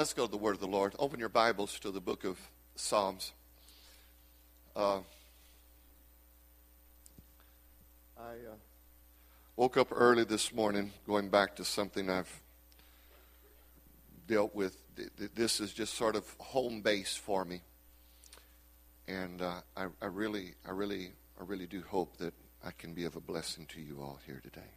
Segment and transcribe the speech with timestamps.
[0.00, 0.94] Let's go to the word of the Lord.
[0.98, 2.38] Open your Bibles to the book of
[2.74, 3.32] Psalms.
[4.74, 5.00] Uh,
[8.18, 8.56] I uh,
[9.56, 12.40] woke up early this morning going back to something I've
[14.26, 14.74] dealt with.
[15.34, 17.60] This is just sort of home base for me.
[19.06, 22.32] And uh, I, I really, I really, I really do hope that
[22.64, 24.72] I can be of a blessing to you all here today.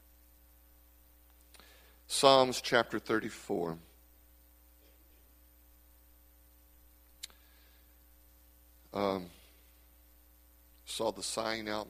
[2.08, 3.77] Psalms chapter 34.
[8.94, 9.26] Um,
[10.86, 11.88] saw the sign out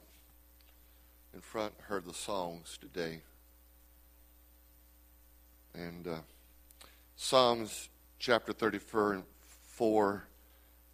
[1.34, 3.20] in front, heard the songs today.
[5.74, 6.16] And uh,
[7.16, 10.24] Psalms chapter 34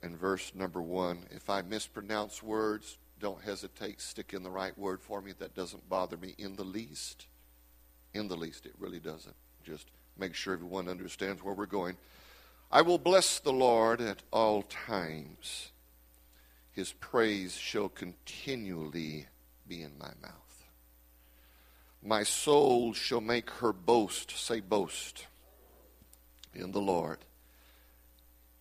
[0.02, 1.26] and verse number 1.
[1.32, 4.02] If I mispronounce words, don't hesitate.
[4.02, 5.34] Stick in the right word for me.
[5.38, 7.28] That doesn't bother me in the least.
[8.14, 9.36] In the least, it really doesn't.
[9.64, 11.98] Just make sure everyone understands where we're going.
[12.72, 15.72] I will bless the Lord at all times.
[16.80, 19.28] His praise shall continually
[19.68, 20.64] be in my mouth.
[22.02, 25.26] My soul shall make her boast, say boast,
[26.56, 27.18] in the Lord.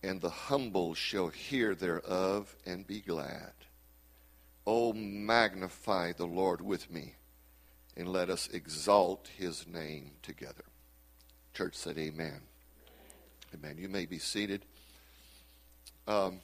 [0.03, 3.53] And the humble shall hear thereof and be glad.
[4.67, 7.13] Oh, magnify the Lord with me,
[7.95, 10.65] and let us exalt his name together.
[11.53, 12.41] Church said, Amen.
[13.55, 13.77] Amen.
[13.77, 14.65] You may be seated.
[16.05, 16.41] Um,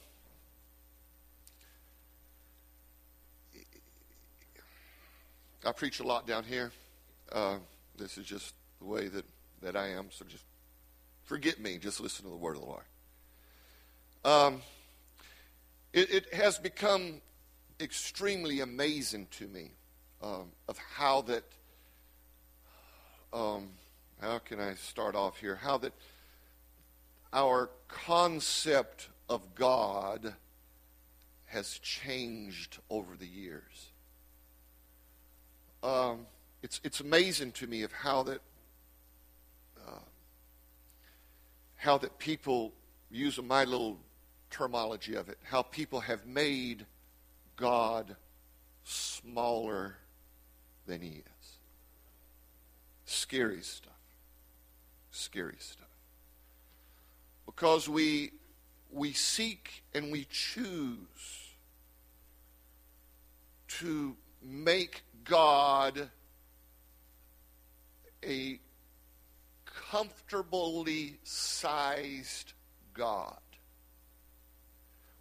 [5.66, 6.70] I preach a lot down here.
[7.32, 7.56] Uh,
[7.98, 9.24] this is just the way that,
[9.62, 10.44] that I am, so just
[11.24, 11.76] forget me.
[11.78, 12.84] Just listen to the word of the Lord.
[14.24, 14.62] Um,
[15.92, 17.20] it, it, has become
[17.80, 19.72] extremely amazing to me
[20.22, 21.44] um, of how that,
[23.32, 23.70] um,
[24.20, 25.56] how can I start off here?
[25.56, 25.92] How that
[27.32, 30.32] our concept of God
[31.46, 33.90] has changed over the years.
[35.86, 36.26] Um,
[36.64, 38.40] it's, it's amazing to me of how that
[39.86, 40.00] uh,
[41.76, 42.72] how that people
[43.08, 43.98] using my little
[44.50, 46.86] terminology of it how people have made
[47.56, 48.16] god
[48.82, 49.96] smaller
[50.86, 51.48] than he is.
[53.04, 53.92] Scary stuff.
[55.12, 55.86] Scary stuff.
[57.44, 58.32] Because we
[58.90, 61.54] we seek and we choose
[63.68, 66.08] to make god
[68.24, 68.58] a
[69.90, 72.52] comfortably sized
[72.94, 73.38] God.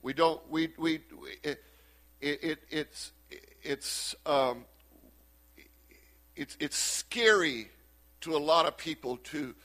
[0.02, 1.02] We don't, we, we,
[1.44, 1.62] it,
[2.22, 3.12] it, it's,
[3.64, 4.66] it's, um,
[6.36, 7.70] it's, it's scary
[8.22, 9.56] to a lot of people to,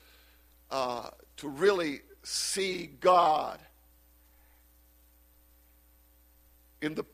[0.71, 3.59] uh, to really see God
[6.83, 7.05] in the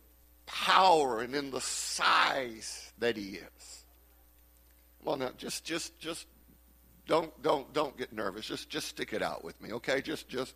[0.46, 3.84] power and in the size that He is.
[5.04, 6.26] Well, now, just, just, just
[7.06, 8.46] don't, don't, don't get nervous.
[8.46, 10.00] Just, just stick it out with me, okay?
[10.00, 10.54] Just, just.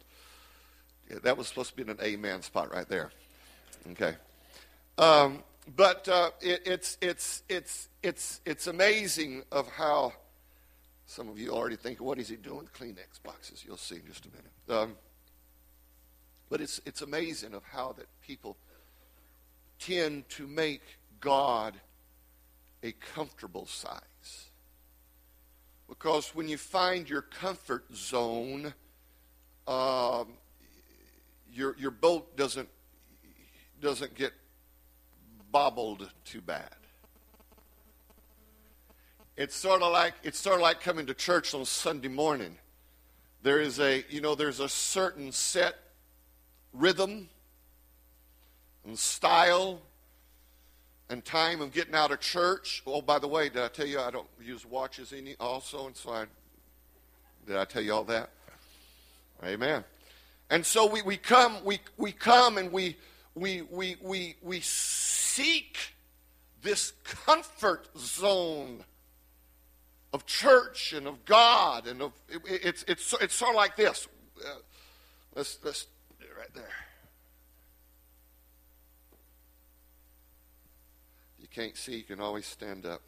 [1.08, 3.10] Yeah, that was supposed to be an amen spot right there.
[3.92, 4.14] Okay.
[4.98, 5.42] Um,
[5.76, 10.12] but uh, it, it's, it's, it's, it's, it's amazing of how
[11.06, 13.64] some of you already think, what is he doing with Kleenex boxes?
[13.66, 14.82] You'll see in just a minute.
[14.82, 14.96] Um,
[16.48, 18.56] but it's, it's amazing of how that people
[19.80, 20.82] tend to make
[21.20, 21.74] God
[22.82, 24.50] a comfortable size.
[25.88, 28.72] Because when you find your comfort zone,
[29.66, 30.28] um,
[31.52, 32.68] your, your boat doesn't,
[33.80, 34.32] doesn't get
[35.50, 36.70] bobbled too bad.
[39.36, 42.58] It's sort of like it's sort of like coming to church on Sunday morning.
[43.42, 45.76] There is a you know there's a certain set
[46.74, 47.30] rhythm
[48.84, 49.80] and style
[51.08, 52.82] and time of getting out of church.
[52.86, 55.86] Oh, by the way, did I tell you I don't use watches any also?
[55.86, 56.26] And so I
[57.46, 58.30] did I tell you all that?
[59.44, 59.84] Amen.
[60.50, 62.96] And so we, we come, we, we come and we
[63.34, 65.78] we we we we seek
[66.62, 68.84] this comfort zone
[70.12, 74.08] of church and of God and of it, it's it's it's sort of like this.
[74.44, 74.48] uh,
[75.34, 75.86] let's let's
[76.36, 76.64] right there.
[81.50, 83.02] Can't see, you can always stand up.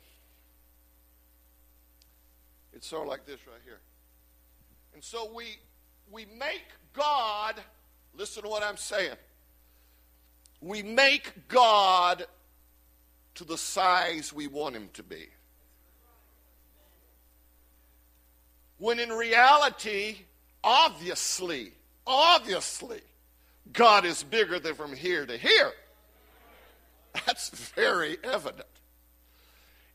[2.73, 3.81] It's sort of like this right here.
[4.95, 5.59] And so we
[6.11, 7.61] we make God,
[8.15, 9.17] listen to what I'm saying.
[10.61, 12.27] We make God
[13.35, 15.29] to the size we want him to be.
[18.79, 20.19] When in reality,
[20.63, 21.73] obviously,
[22.07, 23.01] obviously,
[23.73, 25.73] God is bigger than from here to here.
[27.27, 28.67] That's very evident.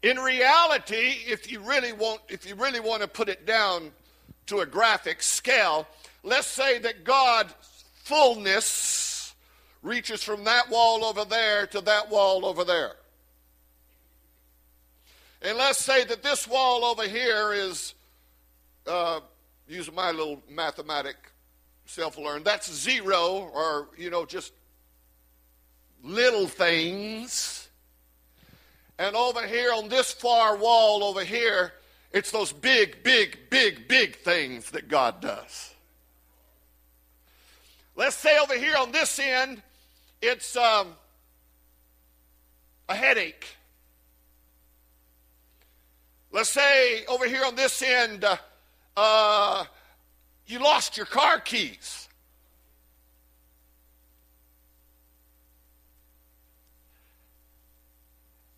[0.04, 3.92] In reality, if you really want, if you really want to put it down
[4.46, 5.88] to a graphic scale,
[6.24, 7.54] let's say that God's
[8.04, 9.34] fullness
[9.82, 12.94] reaches from that wall over there to that wall over there.
[15.42, 17.94] And let's say that this wall over here is,
[18.86, 19.20] uh,
[19.68, 21.16] using my little mathematic
[21.86, 24.54] self learn, that's zero or, you know, just
[26.04, 27.68] little things.
[29.00, 31.74] And over here on this far wall over here,
[32.12, 35.74] it's those big, big, big, big things that God does.
[37.96, 39.62] Let's say over here on this end,
[40.22, 40.96] it's um,
[42.90, 43.46] a headache.
[46.32, 48.38] Let's say over here on this end, uh,
[48.96, 49.66] uh,
[50.46, 52.07] you lost your car keys.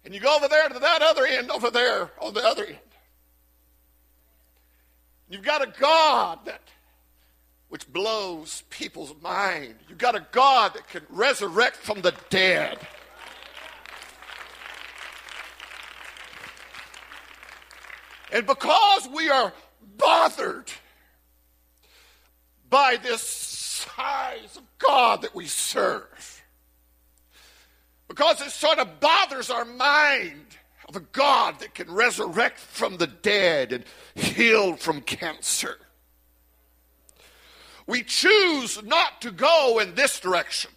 [0.10, 2.80] And you go over there to that other end, over there on the other end.
[5.30, 6.64] You've got a God that
[7.68, 9.76] which blows people's mind.
[9.88, 12.80] You've got a God that can resurrect from the dead.
[18.32, 19.54] And because we are
[19.96, 20.72] bothered
[22.68, 26.39] by this size of God that we serve,
[28.10, 30.58] because it sort of bothers our mind
[30.90, 33.86] of a God that can resurrect from the dead and
[34.16, 35.78] heal from cancer
[37.90, 40.70] we choose not to go in this direction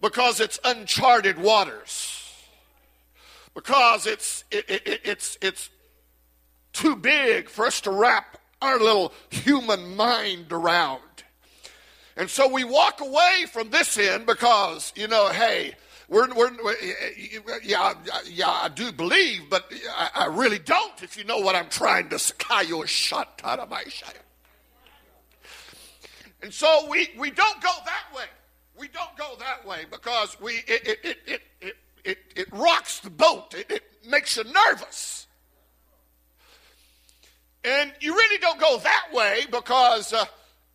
[0.00, 2.34] because it's uncharted waters,
[3.52, 5.68] because it's, it, it, it's, it's
[6.72, 11.02] too big for us to wrap our little human mind around.
[12.20, 15.72] And so we walk away from this end because, you know, hey,
[16.06, 16.76] we're, we're,
[17.62, 17.94] yeah,
[18.26, 22.10] yeah, I do believe, but I, I really don't if you know what I'm trying
[22.10, 22.34] to say.
[26.42, 28.26] And so we, we don't go that way.
[28.78, 33.00] We don't go that way because we it it it it it, it, it rocks
[33.00, 33.54] the boat.
[33.54, 35.26] It, it makes you nervous.
[37.64, 40.26] And you really don't go that way because, uh,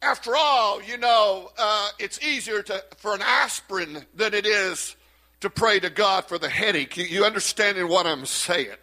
[0.01, 4.95] after all, you know, uh, it's easier to, for an aspirin than it is
[5.41, 6.97] to pray to God for the headache.
[6.97, 8.77] You, you understanding what I'm saying?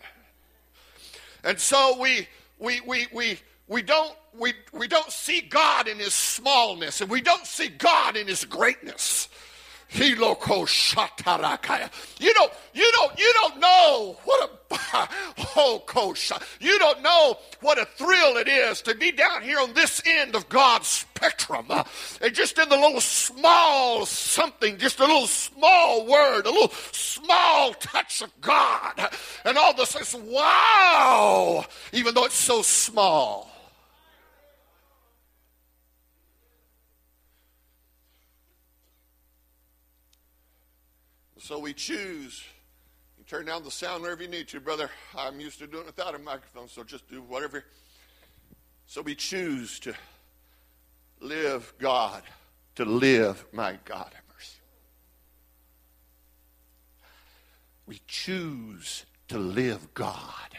[1.44, 2.28] And so we
[2.58, 3.38] we we we
[3.68, 8.16] we don't we, we don't see God in his smallness and we don't see God
[8.16, 9.28] in his greatness.
[12.18, 14.50] You don't, you don't, you don't know what a
[15.56, 16.32] oh, coach.
[16.60, 20.34] You don't know what a thrill it is to be down here on this end
[20.34, 21.84] of God's spectrum, uh,
[22.20, 27.74] and just in the little small something, just a little small word, a little small
[27.74, 29.10] touch of God,
[29.44, 33.51] and all this is wow, even though it's so small.
[41.42, 42.44] So we choose.
[43.18, 44.88] You turn down the sound wherever you need to, brother.
[45.18, 47.64] I'm used to doing it without a microphone, so just do whatever.
[48.86, 49.92] So we choose to
[51.18, 52.22] live God,
[52.76, 54.60] to live my God have mercy.
[57.86, 60.56] We choose to live God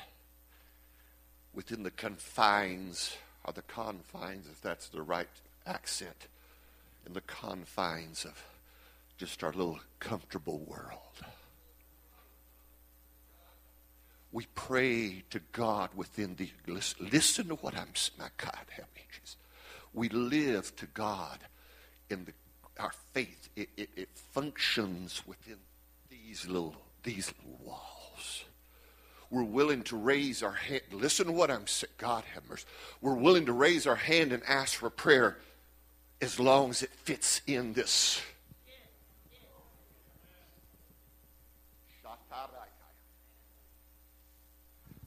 [1.54, 5.30] within the confines, or the confines, if that's the right
[5.66, 6.28] accent,
[7.08, 8.44] in the confines of
[9.18, 11.00] just our little comfortable world.
[14.32, 16.50] We pray to God within the.
[16.66, 17.90] Listen, listen to what I'm.
[18.18, 19.38] My God, help me, Jesus.
[19.94, 21.38] We live to God
[22.10, 22.34] in the,
[22.82, 23.50] our faith.
[23.56, 25.58] It, it, it functions within
[26.10, 28.44] these little these little walls.
[29.30, 30.82] We're willing to raise our hand.
[30.92, 31.94] Listen to what I'm saying.
[31.98, 32.66] God have mercy.
[33.02, 35.38] We're willing to raise our hand and ask for prayer
[36.22, 38.22] as long as it fits in this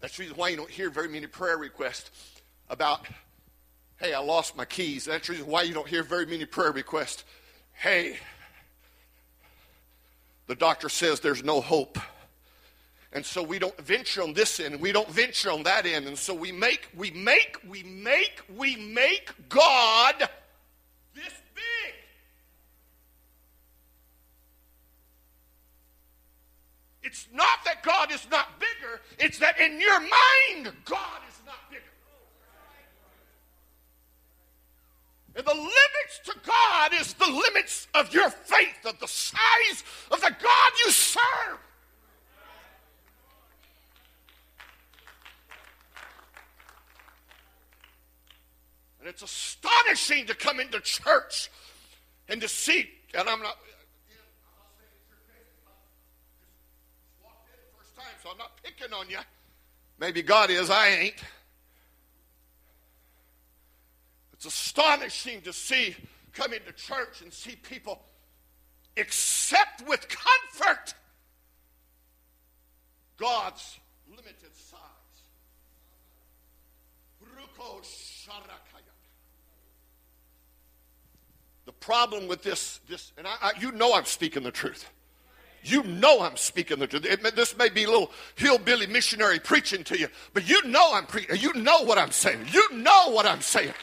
[0.01, 2.11] That's the reason why you don't hear very many prayer requests
[2.69, 3.07] about
[3.99, 5.07] Hey, I lost my keys.
[5.07, 7.25] That's the reason why you don't hear very many prayer requests.
[7.73, 8.19] Hey,
[10.49, 11.99] the doctor says there's no hope.
[13.13, 16.07] And so we don't venture on this end and we don't venture on that end.
[16.07, 20.17] And so we make, we make, we make, we make God
[21.15, 21.95] this big.
[27.07, 31.71] It's not that God is not bigger, it's that in your mind, God is not
[31.71, 31.85] bigger.
[35.37, 40.21] And the limits to God is the limits of your faith, of the size of
[40.21, 41.59] the God you serve.
[48.99, 51.53] And it's astonishing to come into church
[52.29, 53.59] and to see, and I'm not,
[58.27, 59.19] so I'm not picking on you.
[60.01, 61.15] Maybe God is, I ain't.
[64.33, 65.95] It's astonishing to see,
[66.33, 68.01] come into church and see people
[68.97, 70.95] accept with comfort
[73.17, 73.79] God's
[74.09, 74.81] limited size.
[81.65, 84.89] The problem with this, this and I, I, you know I'm speaking the truth.
[85.67, 87.05] You know I'm speaking the truth.
[87.05, 91.07] It, this may be a little hillbilly missionary preaching to you, but you know I'm
[91.07, 91.37] preaching.
[91.39, 92.47] You know what I'm saying.
[92.53, 93.75] You know what I'm saying.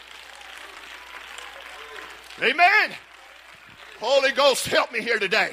[2.42, 2.92] Amen.
[4.00, 5.52] Holy Ghost, help me here today.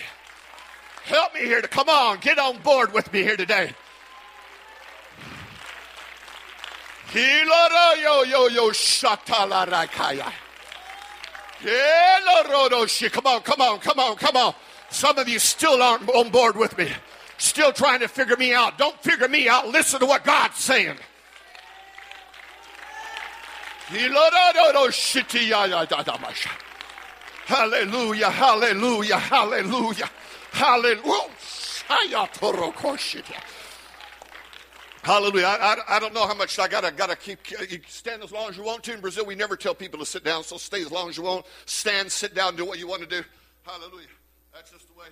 [1.03, 3.75] Help me here to come on, get on board with me here today.
[13.11, 14.55] Come on, come on, come on, come on.
[14.91, 16.91] Some of you still aren't on board with me.
[17.39, 18.77] Still trying to figure me out.
[18.77, 19.69] Don't figure me out.
[19.69, 20.97] Listen to what God's saying.
[27.47, 30.11] Hallelujah, hallelujah, hallelujah,
[30.53, 31.41] hallelujah.
[35.03, 35.47] Hallelujah.
[35.47, 38.51] I, I, I, don't know how much I gotta gotta keep you stand as long
[38.51, 38.93] as you want to.
[38.93, 41.25] In Brazil, we never tell people to sit down, so stay as long as you
[41.25, 41.47] want.
[41.65, 43.23] Stand, sit down, do what you want to do.
[43.65, 44.07] Hallelujah.
[44.53, 45.07] That's just the way.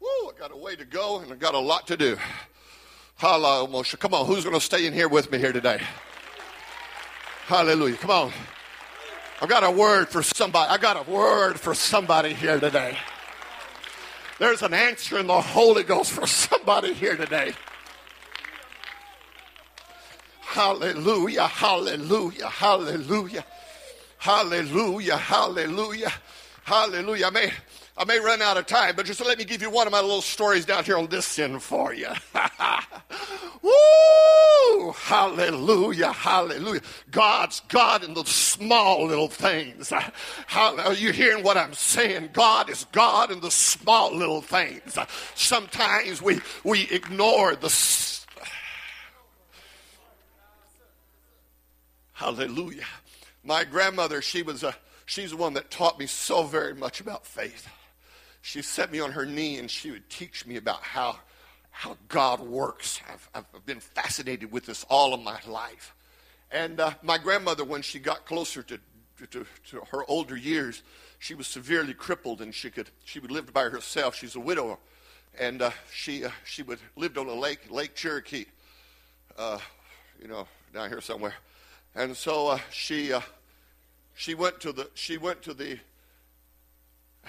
[0.00, 2.16] Woo, I got a way to go and I got a lot to do.
[3.16, 3.68] Hallelujah.
[3.68, 3.98] Moshe.
[3.98, 5.80] Come on, who's gonna stay in here with me here today?
[7.46, 7.96] Hallelujah.
[7.96, 8.32] Come on.
[9.40, 10.70] I've got a word for somebody.
[10.70, 12.96] I got a word for somebody here today.
[14.38, 17.52] There's an answer in the Holy Ghost for somebody here today.
[20.40, 23.44] Hallelujah, hallelujah, hallelujah,
[24.18, 26.12] hallelujah, hallelujah,
[26.64, 27.26] hallelujah.
[27.26, 27.52] I may,
[27.96, 30.00] I may run out of time, but just let me give you one of my
[30.00, 32.08] little stories down here on this end for you.
[33.62, 34.92] Woo!
[34.92, 36.80] Hallelujah, hallelujah.
[37.10, 39.92] God's God in the small little things.
[40.54, 42.30] Are you hearing what I'm saying?
[42.32, 44.98] God is God in the small little things.
[45.34, 47.70] Sometimes we, we ignore the
[52.22, 52.86] Hallelujah.
[53.42, 54.76] My grandmother, she was a,
[55.12, 57.68] she's the one that taught me so very much about faith.
[58.40, 61.18] She set me on her knee and she would teach me about how,
[61.70, 62.98] how God works.
[63.12, 65.94] I've, I've been fascinated with this all of my life.
[66.50, 68.78] And uh, my grandmother, when she got closer to,
[69.30, 70.82] to, to, her older years,
[71.18, 74.16] she was severely crippled and she could she would live by herself.
[74.16, 74.78] She's a widow,
[75.38, 78.46] and uh, she uh, she would lived on a lake, Lake Cherokee,
[79.38, 79.58] uh,
[80.20, 81.34] you know, down here somewhere.
[81.94, 83.20] And so uh, she, uh,
[84.14, 85.78] she went to the, she went to the,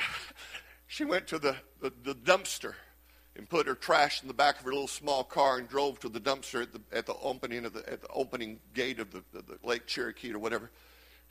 [0.88, 2.74] she went to the, the, the, dumpster
[3.36, 6.10] and put her trash in the back of her little small car and drove to
[6.10, 9.24] the dumpster at the, at the opening of the, at the opening gate of the,
[9.34, 10.70] the, the Lake Cherokee or whatever.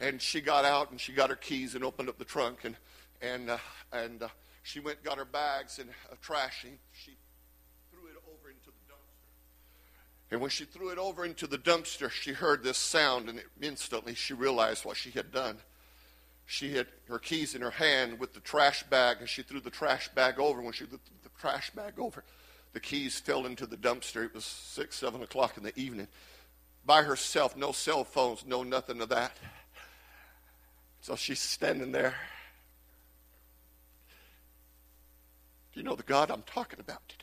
[0.01, 2.77] And she got out and she got her keys and opened up the trunk and,
[3.21, 3.59] and, uh,
[3.93, 4.29] and uh,
[4.63, 6.65] she went got her bags and uh, trash.
[6.65, 7.17] And she
[10.33, 14.15] And when she threw it over into the dumpster, she heard this sound, and instantly
[14.15, 15.59] she realized what she had done.
[16.47, 19.69] She had her keys in her hand with the trash bag, and she threw the
[19.69, 20.63] trash bag over.
[20.63, 22.25] When she threw the trash bag over,
[22.73, 24.25] the keys fell into the dumpster.
[24.25, 26.09] It was six, seven o'clock in the evening.
[26.87, 29.37] By herself, no cell phones, no nothing of that.
[31.03, 32.15] So she's standing there.
[35.75, 37.22] Do you know the God I'm talking about today?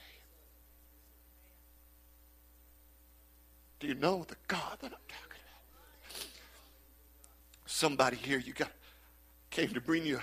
[3.80, 5.42] Do you know the God that I'm talking
[6.12, 6.26] about?
[7.66, 8.72] Somebody here, you got
[9.50, 10.20] came to bring you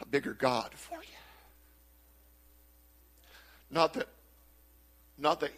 [0.00, 1.18] a bigger God for you.
[3.70, 4.08] Not that,
[5.18, 5.50] not that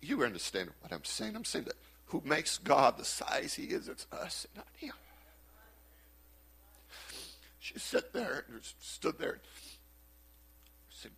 [0.00, 1.34] you understand what I'm saying.
[1.34, 1.76] I'm saying that
[2.06, 3.88] who makes God the size he is.
[3.88, 4.92] It's us, not him.
[7.58, 9.32] She sat there and stood there.
[9.32, 9.40] And
[10.90, 11.10] said,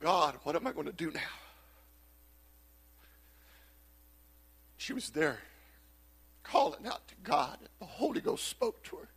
[0.00, 1.20] God, what am I going to do now?
[4.80, 5.40] She was there
[6.42, 7.58] calling out to God.
[7.80, 9.08] The Holy Ghost spoke to her.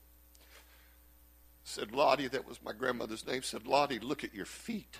[1.63, 4.98] Said, Lottie, that was my grandmother's name, said, Lottie, look at your feet.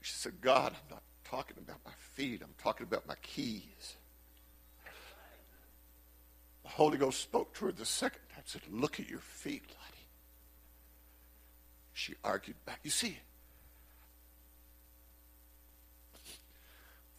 [0.00, 2.40] She said, God, I'm not talking about my feet.
[2.42, 3.96] I'm talking about my keys.
[6.62, 10.08] The Holy Ghost spoke to her the second time, said, Look at your feet, Lottie.
[11.92, 12.80] She argued back.
[12.82, 13.18] You see,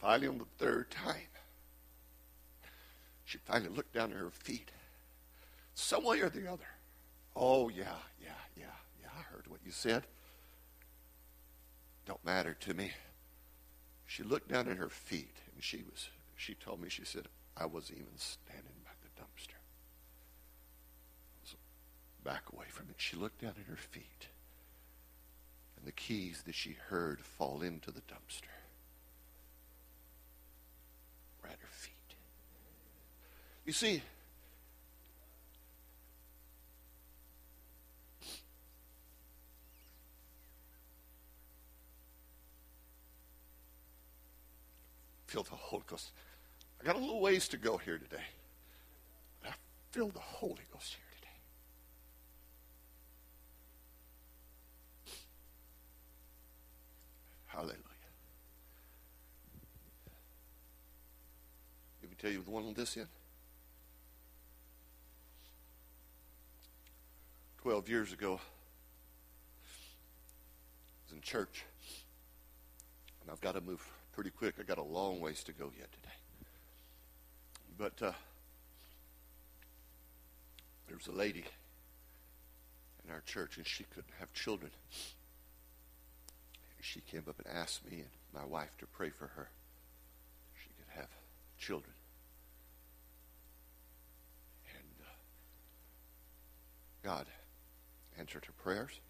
[0.00, 1.28] finally on the third time,
[3.24, 4.70] she finally looked down at her feet.
[5.74, 6.66] Some way or the other.
[7.34, 8.66] Oh, yeah, yeah, yeah,
[9.00, 10.04] yeah, I heard what you said.
[12.06, 12.92] Don't matter to me.
[14.06, 17.26] She looked down at her feet and she was, she told me, she said,
[17.56, 19.56] I wasn't even standing by the dumpster.
[22.22, 22.96] back away from it.
[22.98, 24.28] She looked down at her feet
[25.84, 28.48] and the keys that she heard fall into the dumpster
[31.42, 31.93] were at her feet.
[33.64, 34.02] You see,
[45.26, 46.12] feel the Holy Ghost.
[46.80, 48.22] I got a little ways to go here today.
[49.42, 49.54] But I
[49.92, 51.28] feel the Holy Ghost here today.
[57.46, 57.78] Hallelujah.
[62.02, 63.08] Let me tell you the one on this end.
[67.64, 68.40] 12 years ago, I
[71.06, 71.64] was in church,
[73.22, 74.56] and I've got to move pretty quick.
[74.60, 76.14] I've got a long ways to go yet today.
[77.78, 78.12] But uh,
[80.88, 81.44] there was a lady
[83.02, 84.70] in our church, and she couldn't have children.
[86.82, 89.48] She came up and asked me and my wife to pray for her.
[90.62, 91.08] She could have
[91.58, 91.94] children.
[94.68, 95.06] And uh,
[97.02, 97.26] God
[98.18, 99.00] answered her prayers.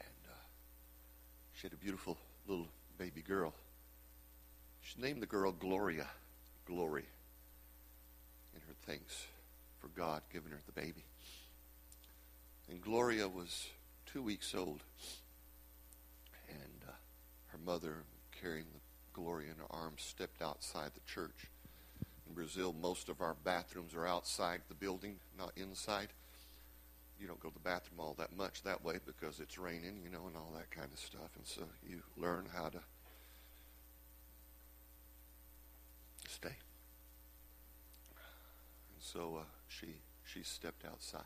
[0.00, 0.34] And uh,
[1.52, 2.16] she had a beautiful
[2.46, 3.54] little baby girl.
[4.82, 6.06] She named the girl Gloria,
[6.66, 7.06] Glory,
[8.54, 9.26] in her thanks
[9.78, 11.04] for God giving her the baby.
[12.68, 13.68] And Gloria was
[14.06, 14.82] two weeks old,
[16.48, 16.92] and uh,
[17.48, 18.04] her mother,
[18.40, 18.80] carrying the
[19.12, 21.48] Gloria in her arms, stepped outside the church.
[22.28, 26.08] In Brazil, most of our bathrooms are outside the building, not inside
[27.20, 30.10] you don't go to the bathroom all that much that way because it's raining, you
[30.10, 31.30] know, and all that kind of stuff.
[31.36, 32.80] And so you learn how to
[36.28, 36.48] stay.
[38.08, 41.22] And so uh, she she stepped outside.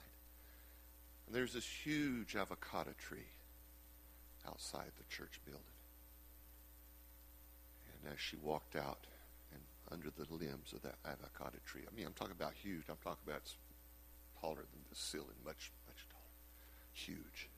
[1.27, 3.31] And there's this huge avocado tree
[4.47, 5.63] outside the church building.
[7.87, 9.07] And as she walked out
[9.53, 12.85] and under the limbs of that avocado tree, I mean, I'm talking about huge.
[12.91, 13.43] I'm talking about
[14.41, 15.71] taller than the ceiling, much
[16.95, 17.49] huge.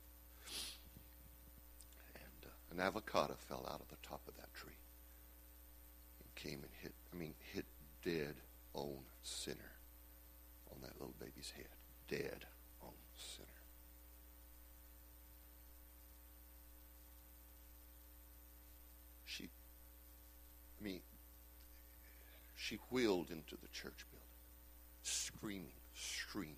[2.15, 4.73] And uh, an avocado fell out of the top of that tree
[6.21, 7.67] and came and hit, I mean, hit
[8.05, 8.35] dead
[8.75, 9.73] on sinner
[10.73, 11.69] on that little baby's head.
[12.09, 12.47] Dead
[12.83, 13.47] on sinner.
[19.25, 19.45] She,
[20.81, 21.01] I mean,
[22.55, 24.27] she wheeled into the church building,
[25.03, 26.57] screaming, screaming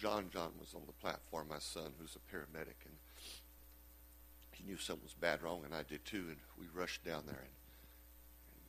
[0.00, 2.94] John John was on the platform, my son, who's a paramedic, and
[4.52, 6.26] he knew something was bad wrong, and I did too.
[6.28, 7.56] And we rushed down there, and,
[8.48, 8.62] and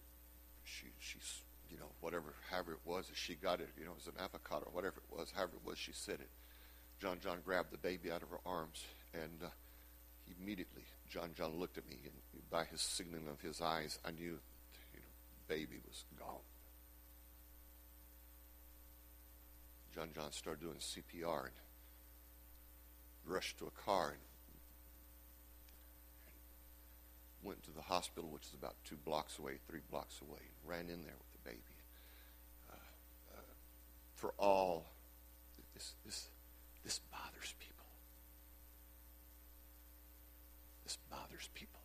[0.63, 4.08] she, she's, you know, whatever, however it was, she got it, you know, it was
[4.08, 6.30] an avocado or whatever it was, however it was, she said it.
[7.00, 9.50] John John grabbed the baby out of her arms, and uh,
[10.42, 14.39] immediately John John looked at me, and by his signaling of his eyes, I knew,
[14.94, 16.42] you know, baby was gone.
[19.99, 21.53] John John started doing CPR and
[23.25, 24.19] rushed to a car and,
[27.43, 30.81] went to the hospital, which is about two blocks away, three blocks away, and ran
[30.81, 31.75] in there with the baby.
[32.69, 32.75] Uh,
[33.33, 33.41] uh,
[34.15, 34.85] for all
[35.73, 36.29] this, this,
[36.85, 37.85] this bothers people.
[40.85, 41.81] This bothers people.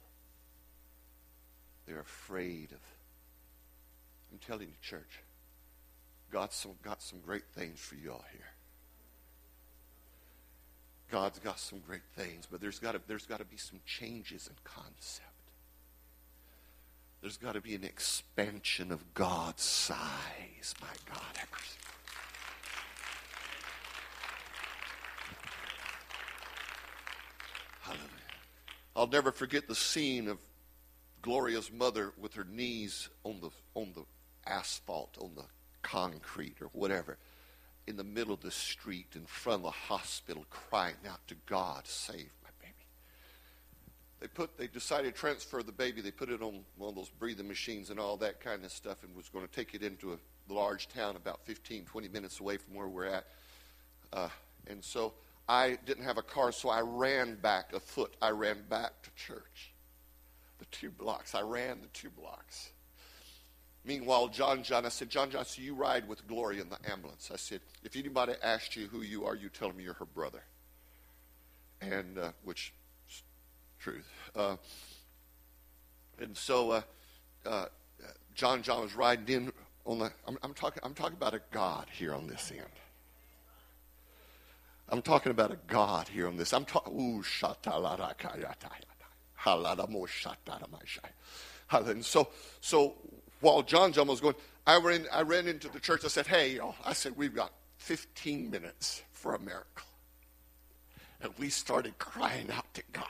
[1.86, 2.78] They're afraid of.
[4.30, 5.20] I'm telling you, church
[6.34, 8.50] God's got some great things for you all here.
[11.08, 12.98] God's got some great things, but there's got to,
[13.38, 15.28] to be some changes in concept.
[17.20, 20.74] There's got to be an expansion of God's size.
[20.80, 21.38] My God,
[27.82, 28.08] Hallelujah.
[28.96, 30.38] I'll never forget the scene of
[31.22, 34.02] Gloria's mother with her knees on the on the
[34.50, 35.44] asphalt, on the
[35.84, 37.16] concrete or whatever,
[37.86, 41.86] in the middle of the street in front of the hospital, crying out to God,
[41.86, 42.74] save my baby.
[44.20, 46.00] They put they decided to transfer the baby.
[46.00, 49.04] They put it on one of those breathing machines and all that kind of stuff,
[49.04, 52.56] and was going to take it into a large town about 15, 20 minutes away
[52.56, 53.26] from where we're at.
[54.12, 54.28] Uh,
[54.66, 55.12] and so
[55.48, 58.14] I didn't have a car, so I ran back a foot.
[58.22, 59.72] I ran back to church
[60.58, 61.34] the two blocks.
[61.34, 62.70] I ran the two blocks.
[63.84, 67.30] Meanwhile, John John, I said, John John, so you ride with Gloria in the ambulance.
[67.32, 70.42] I said, if anybody asked you who you are, you tell them you're her brother.
[71.82, 72.72] And, uh, which
[73.08, 73.22] is
[73.78, 74.08] truth.
[74.34, 74.56] Uh,
[76.18, 76.82] and so uh,
[77.44, 77.66] uh
[78.34, 79.52] John John was riding in
[79.84, 82.66] on the, I'm, I'm, talking, I'm talking about a God here on this end.
[84.88, 86.52] I'm talking about a God here on this.
[86.52, 87.22] I'm talking, ooh,
[91.86, 92.28] and so,
[92.60, 92.94] so
[93.40, 94.34] while John John was going,
[94.66, 96.04] I ran, I ran into the church.
[96.04, 96.74] I said, hey, y'all.
[96.84, 99.86] I said, we've got 15 minutes for a miracle.
[101.20, 103.06] And we started crying out to God.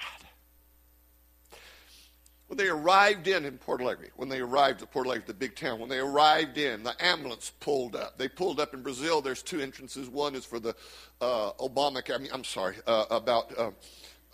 [2.48, 5.56] When they arrived in in Port Alegre, when they arrived at Port Alegre, the big
[5.56, 8.18] town, when they arrived in, the ambulance pulled up.
[8.18, 9.22] They pulled up in Brazil.
[9.22, 10.08] There's two entrances.
[10.08, 10.76] One is for the
[11.20, 12.02] uh, Obama.
[12.14, 13.52] I mean, I'm sorry uh, about.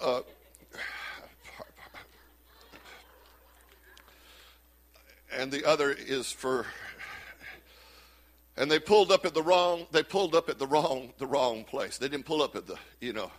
[0.00, 0.22] Uh,
[5.32, 6.66] and the other is for
[8.56, 11.64] and they pulled up at the wrong they pulled up at the wrong the wrong
[11.64, 11.98] place.
[11.98, 13.30] They didn't pull up at the you know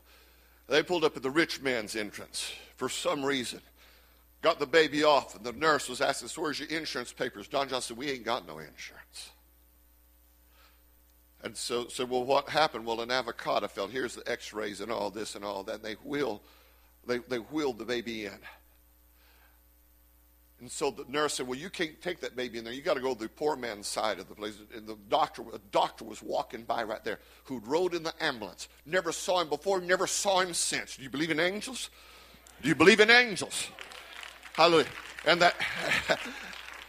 [0.68, 3.62] they pulled up at the rich man's entrance for some reason.
[4.42, 7.48] Got the baby off and the nurse was asking so where's your insurance papers?
[7.48, 9.32] John John said we ain't got no insurance.
[11.44, 12.86] And so said well what happened?
[12.86, 13.88] Well an avocado fell.
[13.88, 15.76] Here's the x-rays and all this and all that.
[15.76, 16.42] And they wheel
[17.06, 18.40] they, they wheeled the baby in
[20.62, 22.72] and so the nurse said, Well, you can't take that baby in there.
[22.72, 24.54] You got to go to the poor man's side of the place.
[24.76, 28.70] And the doctor, a doctor was walking by right there who rode in the ambulance.
[28.86, 30.98] Never saw him before, never saw him since.
[30.98, 31.90] Do you believe in angels?
[32.62, 33.70] Do you believe in angels?
[34.54, 34.86] Hallelujah.
[35.26, 35.56] And that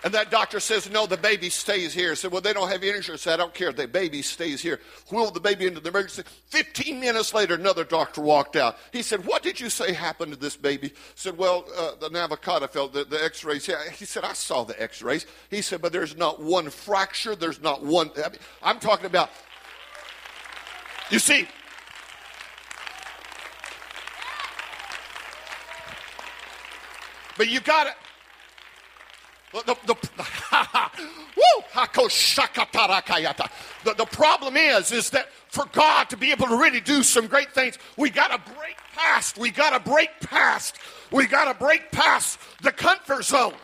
[0.05, 2.12] And that doctor says, No, the baby stays here.
[2.12, 3.27] I said, Well, they don't have insurance.
[3.27, 3.73] I don't care.
[3.73, 4.81] The baby stays here.
[5.11, 6.25] Wheeled the baby into the emergency.
[6.49, 8.79] 15 minutes later, another doctor walked out.
[8.93, 10.88] He said, What did you say happened to this baby?
[10.88, 13.71] I said, Well, uh, the navicata fell, the, the x rays.
[13.95, 15.25] He said, I saw the x rays.
[15.51, 17.37] He said, But there's not one fracture.
[17.37, 18.11] There's not one.
[18.17, 19.31] I mean, I'm talking about,
[21.11, 21.47] you see,
[27.38, 27.95] but you got it.
[29.53, 29.95] The, the,
[33.85, 37.27] the, the problem is, is that for God to be able to really do some
[37.27, 40.77] great things, we got to break past, we got to break past,
[41.11, 43.55] we got to break past the comfort zone.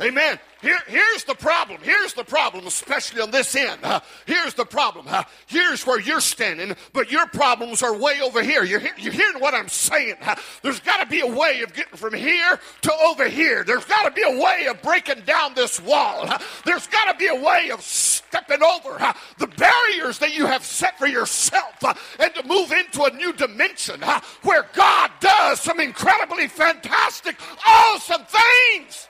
[0.00, 0.38] Amen.
[0.62, 1.80] Here, here's the problem.
[1.82, 3.80] Here's the problem, especially on this end.
[3.82, 5.06] Uh, here's the problem.
[5.08, 8.62] Uh, here's where you're standing, but your problems are way over here.
[8.62, 10.14] You're, you're hearing what I'm saying.
[10.22, 13.64] Uh, there's got to be a way of getting from here to over here.
[13.64, 16.32] There's got to be a way of breaking down this wall.
[16.64, 20.96] there's got to be a way of stepping over the barriers that you have set
[20.96, 21.82] for yourself
[22.20, 24.00] and to move into a new dimension
[24.42, 29.08] where God does some incredibly fantastic, awesome things.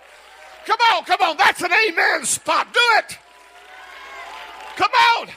[0.66, 1.36] Come on, come on.
[1.36, 2.72] That's an amen spot.
[2.72, 3.18] Do it.
[4.76, 5.28] Come on.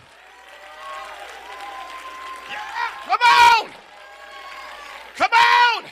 [2.50, 2.58] Yeah,
[3.06, 3.70] come on.
[5.16, 5.86] Come on.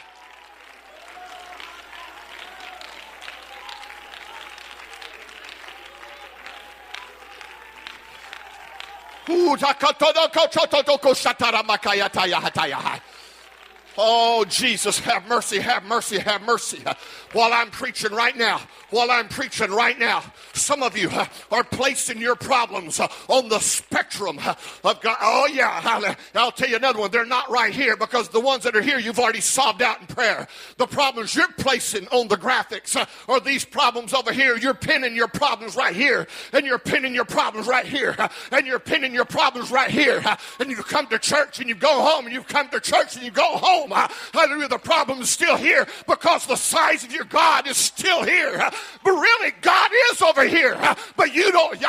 [13.97, 16.83] Oh, Jesus, have mercy, have mercy, have mercy.
[17.31, 21.09] While I'm preaching right now, while I'm preaching right now, some of you
[21.51, 24.39] are placing your problems on the spectrum
[24.83, 25.17] of God.
[25.21, 27.11] Oh, yeah, I'll tell you another one.
[27.11, 30.07] They're not right here because the ones that are here you've already solved out in
[30.07, 30.47] prayer.
[30.77, 32.95] The problems you're placing on the graphics
[33.27, 34.57] are these problems over here.
[34.57, 38.15] You're pinning your problems right here, and you're pinning your problems right here,
[38.51, 40.23] and you're pinning your problems right here.
[40.59, 43.23] And you come to church and you go home, and you come to church and
[43.23, 44.09] you go home home.
[44.33, 44.67] Hallelujah.
[44.67, 48.57] The problem is still here because the size of your God is still here.
[49.03, 50.77] But really, God is over here.
[51.15, 51.79] But you don't.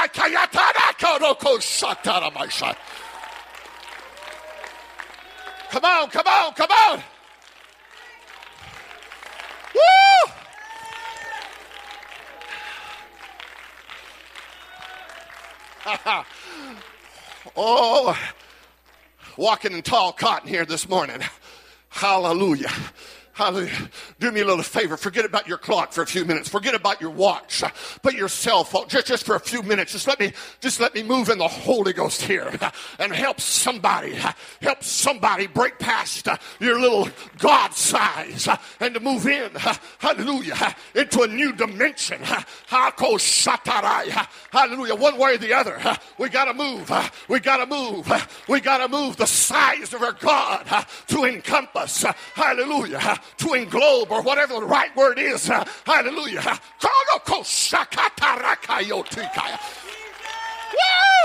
[5.70, 7.02] Come on, come on, come on.
[9.74, 10.32] Woo!
[17.56, 18.16] oh,
[19.36, 21.20] walking in tall cotton here this morning.
[21.94, 22.72] Hallelujah.
[23.34, 23.90] Hallelujah.
[24.20, 24.96] Do me a little favor.
[24.96, 26.48] Forget about your clock for a few minutes.
[26.48, 27.64] Forget about your watch.
[28.00, 29.90] Put your cell phone just, just for a few minutes.
[29.90, 32.56] Just let me just let me move in the Holy Ghost here
[33.00, 34.14] and help somebody.
[34.62, 36.28] Help somebody break past
[36.60, 39.50] your little God size and to move in.
[39.98, 40.76] Hallelujah.
[40.94, 42.20] Into a new dimension.
[42.68, 44.14] Hallelujah.
[44.94, 45.82] One way or the other.
[46.18, 46.88] We gotta move.
[47.28, 48.28] We gotta move.
[48.48, 52.04] We gotta move the size of our God to encompass.
[52.34, 55.50] Hallelujah to englobe or whatever the right word is.
[55.50, 56.58] Uh, hallelujah.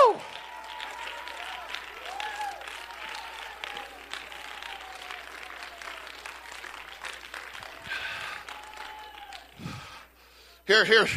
[0.05, 0.19] Woo!
[10.67, 11.07] Here, here.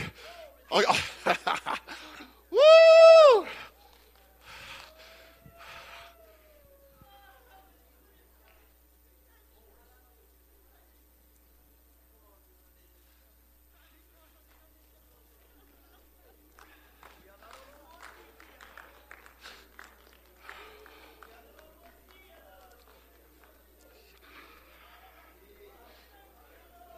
[0.70, 0.98] Oh,
[2.50, 3.46] Woo!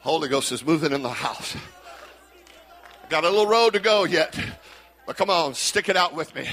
[0.05, 1.57] Holy Ghost is moving in the house.
[3.09, 4.39] Got a little road to go yet.
[5.07, 6.47] But come on, stick it out with me.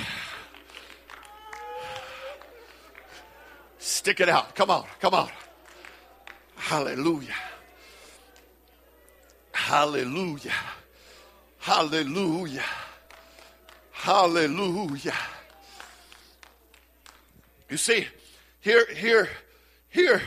[3.78, 4.56] Stick it out.
[4.56, 5.30] Come on, come on.
[6.56, 7.36] Hallelujah.
[9.52, 10.54] Hallelujah.
[11.58, 12.64] Hallelujah.
[13.92, 15.18] Hallelujah.
[17.70, 18.08] You see,
[18.62, 19.28] here, here,
[19.90, 20.22] here,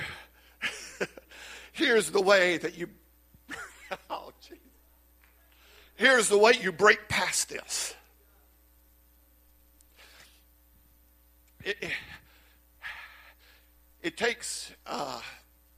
[1.72, 2.88] here's the way that you
[4.10, 4.58] oh, Jesus.
[5.96, 7.94] Here's the way you break past this.
[11.62, 11.90] It, it,
[14.02, 15.20] it takes, uh,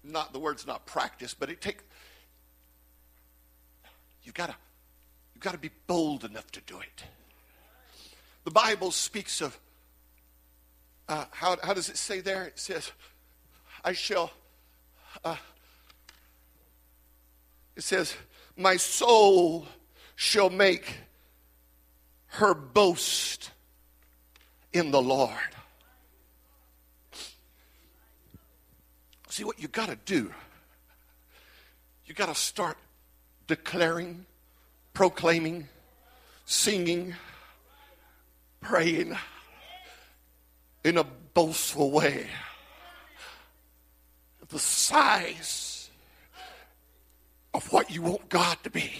[0.03, 1.85] not the word's not practice, but it takes,
[4.23, 4.57] you've got to
[5.37, 7.05] you've got to be bold enough to do it.
[8.45, 9.59] The Bible speaks of,
[11.11, 12.45] uh, how, how does it say there?
[12.45, 12.91] It says,
[13.85, 14.31] I shall,
[15.23, 15.37] uh,
[17.77, 18.15] it says,
[18.57, 19.67] My soul
[20.15, 20.95] shall make
[22.29, 23.51] her boast
[24.73, 25.31] in the Lord.
[29.29, 30.33] See, what you got to do,
[32.07, 32.79] you got to start
[33.47, 34.25] declaring,
[34.95, 35.69] proclaiming,
[36.47, 37.15] singing,
[38.63, 39.17] praying
[40.85, 42.29] in a boastful way.
[44.49, 45.76] The size
[47.57, 48.93] of what you want God to be.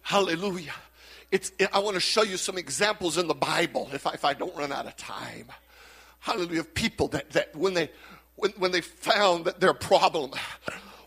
[0.00, 0.72] Hallelujah.
[1.30, 4.32] It's, I want to show you some examples in the Bible if I, if I
[4.32, 5.46] don't run out of time.
[6.20, 6.64] Hallelujah.
[6.64, 7.90] People that, that when, they,
[8.36, 10.30] when, when they found that their problem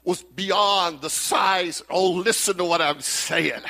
[0.03, 3.61] was beyond the size, oh, listen to what I'm saying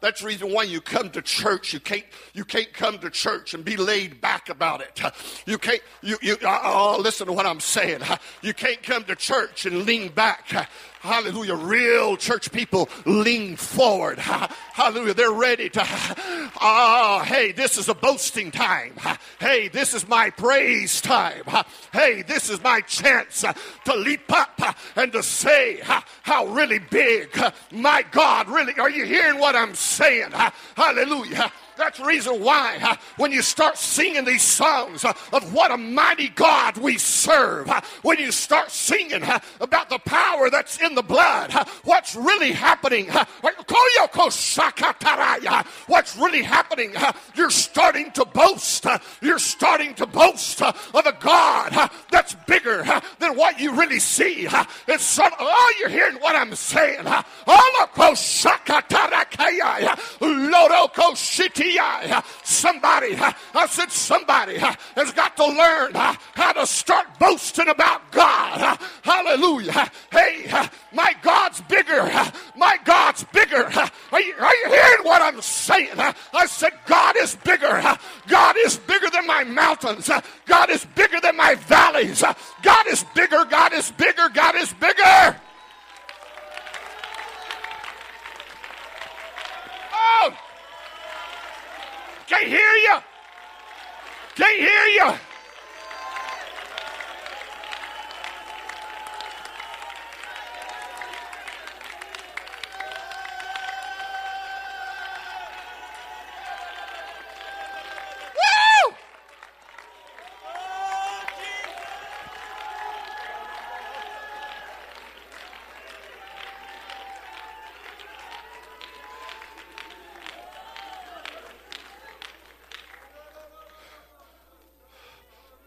[0.00, 1.72] that's the reason why you come to church.
[1.72, 5.00] You can't, you can't come to church and be laid back about it.
[5.46, 8.00] You can't, you, you, oh, listen to what I'm saying.
[8.42, 10.68] You can't come to church and lean back.
[11.02, 11.56] Hallelujah.
[11.56, 14.18] Real church people lean forward.
[14.20, 15.14] Hallelujah.
[15.14, 18.94] They're ready to, ah, oh, hey, this is a boasting time.
[19.40, 21.42] Hey, this is my praise time.
[21.92, 23.44] Hey, this is my chance
[23.84, 25.80] to leap up and to say
[26.22, 27.36] how really big
[27.72, 30.30] my God really, are you hearing what I'm saying?
[30.76, 31.50] Hallelujah.
[31.76, 35.76] That's the reason why uh, when you start singing these songs uh, of what a
[35.76, 40.91] mighty God we serve, uh, when you start singing uh, about the power that's in
[40.94, 41.52] the blood,
[41.84, 43.08] what's really happening,
[45.86, 46.94] what's really happening,
[47.34, 48.86] you're starting to boast.
[49.20, 52.84] You're starting to boast of a God that's bigger
[53.18, 54.48] than what you really see.
[54.88, 57.06] It's some, oh, you're hearing what I'm saying.
[61.32, 68.10] City oh, Somebody, I said, somebody has got to learn how to start boasting about
[68.12, 68.78] God.
[69.02, 69.90] Hallelujah.
[70.10, 70.46] Hey,
[70.94, 72.10] my God's bigger.
[72.56, 73.64] My God's bigger.
[74.12, 75.98] Are you, are you hearing what I'm saying?
[75.98, 77.82] I said, God is bigger.
[78.28, 80.10] God is bigger than my mountains.
[80.46, 82.22] God is bigger than my valleys.
[82.62, 83.44] God is bigger.
[83.44, 84.28] God is bigger.
[84.32, 85.36] God is bigger.
[89.94, 90.32] Oh!
[92.26, 92.98] Can't hear you.
[94.34, 95.18] Can't hear you.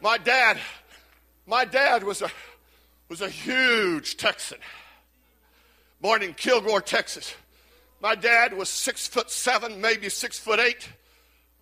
[0.06, 0.60] My dad,
[1.48, 2.30] my dad was a,
[3.10, 4.60] was a huge Texan,
[6.00, 7.34] born in Kilgore, Texas.
[8.00, 10.88] My dad was six foot seven, maybe six foot eight,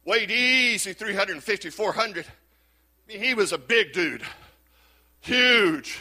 [0.04, 2.26] weighed easy 350, 400.
[2.26, 2.30] I
[3.08, 4.24] mean, he was a big dude,
[5.22, 5.98] huge.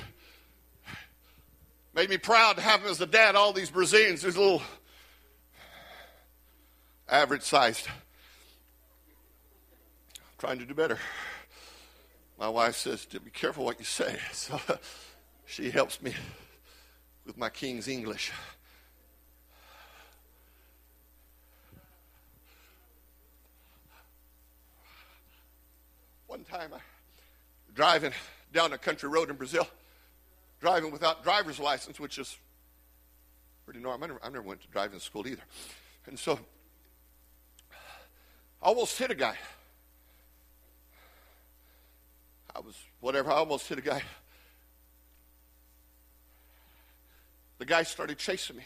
[1.95, 3.37] Made me proud to have him as a dad.
[3.37, 4.63] All these Brazilians, these little
[7.09, 7.87] average sized.
[10.39, 10.99] Trying to do better.
[12.43, 14.19] My wife says, Be careful what you say.
[14.33, 14.61] So
[15.47, 16.13] she helps me
[17.25, 18.33] with my King's English.
[26.27, 26.79] One time I
[27.77, 28.13] driving
[28.53, 29.69] down a country road in Brazil,
[30.61, 32.37] driving without driver's license, which is
[33.65, 34.03] pretty normal.
[34.03, 35.45] I never, I never went to driving school either.
[36.07, 36.41] And so
[38.61, 39.37] I almost hit a guy.
[42.55, 44.03] I was, whatever, I almost hit a guy.
[47.59, 48.65] The guy started chasing me.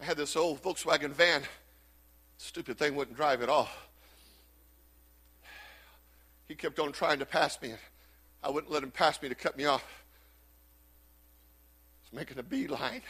[0.00, 1.42] I had this old Volkswagen van.
[2.38, 3.68] Stupid thing wouldn't drive at all.
[6.48, 7.74] He kept on trying to pass me.
[8.42, 9.82] I wouldn't let him pass me to cut me off.
[9.82, 9.86] I
[12.04, 13.02] was making a beeline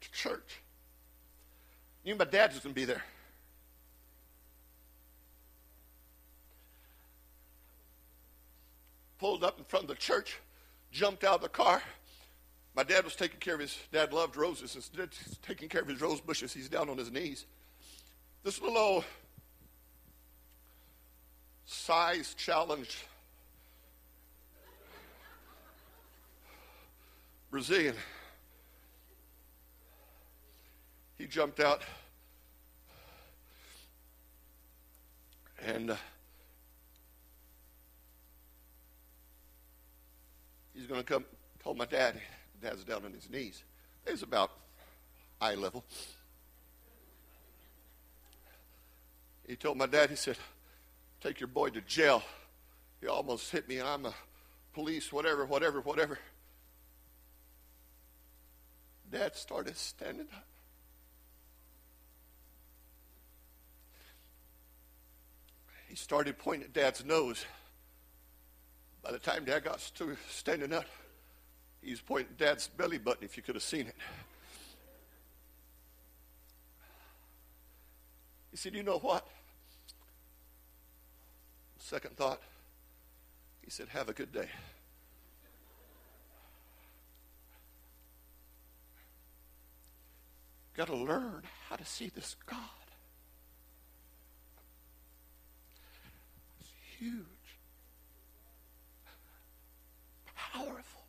[0.00, 0.60] to church.
[2.04, 3.02] Knew my dad going to be there.
[9.20, 10.38] Pulled up in front of the church,
[10.90, 11.82] jumped out of the car.
[12.74, 14.74] My dad was taking care of his, dad loved roses.
[14.74, 15.10] Of
[15.42, 17.44] taking care of his rose bushes, he's down on his knees.
[18.42, 19.04] This little old
[21.66, 22.96] size challenged
[27.50, 27.96] Brazilian.
[31.18, 31.82] He jumped out
[35.62, 35.96] and uh,
[40.80, 41.24] he's going to come
[41.62, 42.14] told my dad.
[42.62, 43.62] Dad's down on his knees.
[44.06, 44.50] It's about
[45.40, 45.84] eye level.
[49.46, 50.38] He told my dad, he said,
[51.20, 52.22] take your boy to jail.
[53.00, 54.14] He almost hit me, I'm a
[54.72, 56.18] police, whatever, whatever, whatever.
[59.10, 60.44] Dad started standing up.
[65.88, 67.44] He started pointing at Dad's nose.
[69.02, 70.84] By the time Dad got to standing up,
[71.82, 73.96] he was pointing Dad's belly button, if you could have seen it.
[78.50, 79.26] He said, You know what?
[81.78, 82.40] Second thought,
[83.62, 84.48] he said, Have a good day.
[90.74, 92.58] Got to learn how to see this God.
[96.60, 97.24] It's huge.
[100.52, 101.02] Powerful.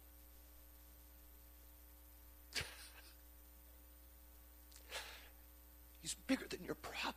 [6.01, 7.15] He's bigger than your problem.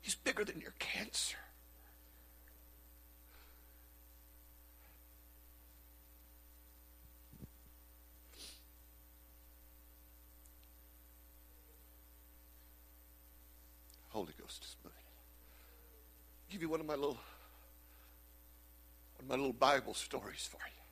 [0.00, 1.36] He's bigger than your cancer.
[14.08, 14.98] Holy Ghost is moving.
[16.46, 17.18] I'll give you one of my little
[19.32, 20.82] my little Bible stories for you.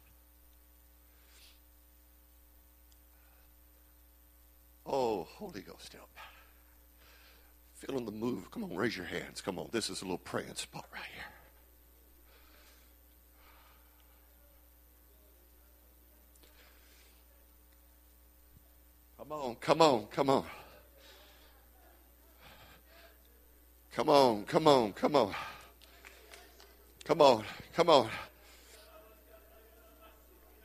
[4.86, 6.08] Oh, Holy Ghost help.
[7.74, 8.50] Feeling the move.
[8.50, 9.42] Come on, raise your hands.
[9.42, 9.68] Come on.
[9.72, 11.24] This is a little praying spot right here.
[19.18, 20.44] Come on, come on, come on.
[23.92, 25.34] Come on, come on, come on.
[27.04, 28.08] Come on, come on.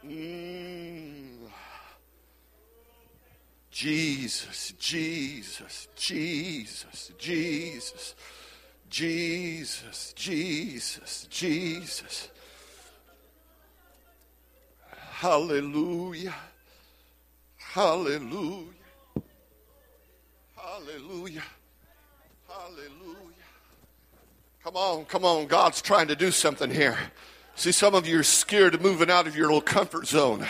[0.05, 1.25] Mm.
[3.71, 8.15] Jesus, Jesus, Jesus, Jesus,
[8.89, 12.29] Jesus, Jesus, Jesus.
[14.89, 16.35] Hallelujah.
[17.57, 18.71] Hallelujah.
[20.55, 21.43] Hallelujah.
[22.47, 23.25] Hallelujah.
[24.63, 25.47] Come on, come on.
[25.47, 26.97] God's trying to do something here.
[27.55, 30.45] See, some of you are scared of moving out of your little comfort zone.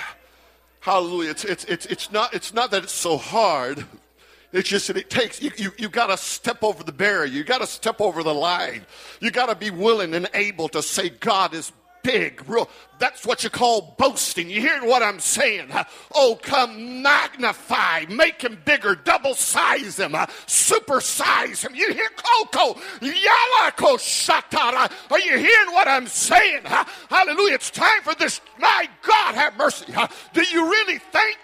[0.79, 1.31] Hallelujah.
[1.31, 3.85] It's, it's, it's, it's, not, it's not that it's so hard.
[4.51, 7.25] It's just that it takes, you, you, you got to step over the barrier.
[7.25, 8.85] You got to step over the line.
[9.19, 13.43] You got to be willing and able to say, God is big, real That's what
[13.43, 14.49] you call boasting.
[14.49, 15.69] You hearing what I'm saying?
[16.13, 20.15] Oh, come magnify, make him bigger, double size him,
[20.45, 21.75] super size him.
[21.75, 24.91] You hear oh, Coco, Yalako Shatara.
[25.11, 26.61] Are you hearing what I'm saying?
[26.63, 27.55] Hallelujah.
[27.55, 28.39] It's time for this.
[28.57, 29.93] My God, have mercy.
[30.33, 31.37] Do you really think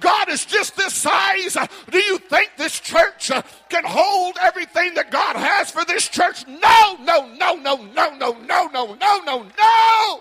[0.00, 1.56] God is just this size?
[1.90, 3.30] Do you think this church
[3.68, 6.46] can hold everything that God has for this church?
[6.46, 10.20] No, no, no, no, no, no, no, no, no, no, no.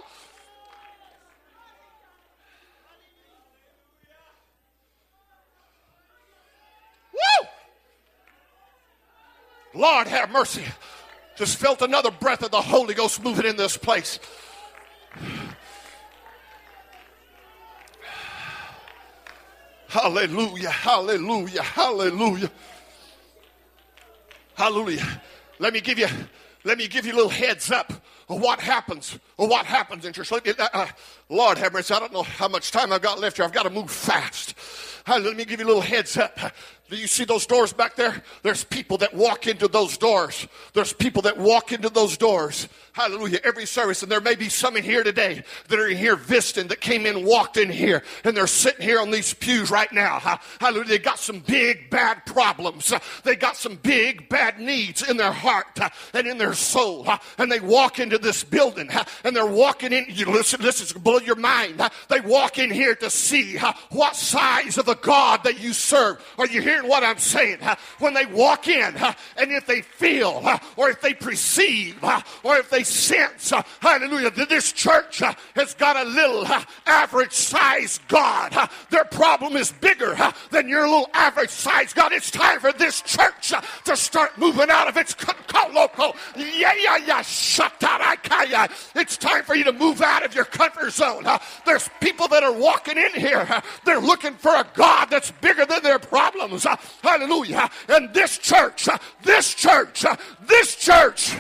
[7.24, 7.48] Woo!
[9.82, 10.64] Lord have mercy.
[11.36, 14.20] Just felt another breath of the Holy Ghost moving in this place.
[19.88, 22.52] Hallelujah, hallelujah, hallelujah.
[24.56, 25.22] Hallelujah.
[25.60, 26.08] Let me give you
[26.64, 27.92] let me give you a little heads up
[28.30, 30.32] of what happens or what happens in church.
[30.32, 30.88] Uh, uh,
[31.30, 31.94] Lord have mercy.
[31.94, 33.46] I don't know how much time I've got left here.
[33.46, 34.56] I've got to move fast.
[35.08, 36.40] Let me give you a little heads up.
[36.94, 38.22] Do you see those doors back there?
[38.44, 40.48] There's people that walk into those doors.
[40.74, 42.68] There's people that walk into those doors.
[42.92, 43.40] Hallelujah.
[43.44, 44.04] Every service.
[44.04, 47.08] And there may be some in here today that are in here visiting that came
[47.08, 50.20] in, walked in here, and they're sitting here on these pews right now.
[50.60, 50.88] Hallelujah.
[50.88, 52.94] They got some big, bad problems.
[53.24, 55.80] They got some big, bad needs in their heart
[56.14, 57.08] and in their soul.
[57.40, 58.92] And they walk into this building
[59.24, 60.06] and they're walking in.
[60.10, 61.82] You listen, this is blow your mind.
[62.10, 63.58] They walk in here to see
[63.90, 66.24] what size of a God that you serve.
[66.38, 67.60] Are you hearing what I'm saying?
[68.00, 68.96] When they walk in
[69.38, 70.44] and if they feel
[70.76, 72.04] or if they perceive
[72.44, 75.22] or if they sense, hallelujah, that this church
[75.56, 76.46] has got a little
[76.86, 78.70] average size God.
[78.90, 80.16] Their problem is bigger
[80.52, 82.12] than your little average size God.
[82.12, 83.54] It's time for this church
[83.86, 85.16] to start moving out of its
[85.74, 86.16] local.
[86.36, 87.24] Yeah, yeah, yeah.
[88.96, 91.26] It's time for you to move out of your comfort zone.
[91.66, 93.62] There's people that are walking in here.
[93.86, 96.63] They're looking for a God that's bigger than their problems.
[97.02, 97.70] Hallelujah.
[97.90, 98.88] And this church,
[99.24, 100.06] this church,
[100.46, 101.36] this church